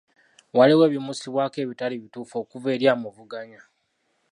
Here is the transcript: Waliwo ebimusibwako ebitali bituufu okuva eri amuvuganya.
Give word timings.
Waliwo 0.57 0.83
ebimusibwako 0.89 1.57
ebitali 1.63 1.95
bituufu 2.03 2.33
okuva 2.43 2.67
eri 2.75 2.85
amuvuganya. 2.93 3.61